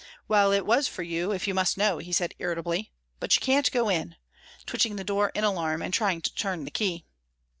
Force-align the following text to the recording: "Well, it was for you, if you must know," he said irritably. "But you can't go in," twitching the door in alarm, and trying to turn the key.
"Well, 0.27 0.51
it 0.51 0.65
was 0.65 0.87
for 0.87 1.03
you, 1.03 1.31
if 1.31 1.47
you 1.47 1.53
must 1.53 1.77
know," 1.77 1.99
he 1.99 2.11
said 2.11 2.33
irritably. 2.39 2.91
"But 3.19 3.35
you 3.35 3.39
can't 3.39 3.69
go 3.71 3.87
in," 3.87 4.15
twitching 4.65 4.95
the 4.95 5.03
door 5.03 5.31
in 5.35 5.43
alarm, 5.43 5.83
and 5.83 5.93
trying 5.93 6.21
to 6.23 6.33
turn 6.33 6.65
the 6.65 6.71
key. 6.71 7.05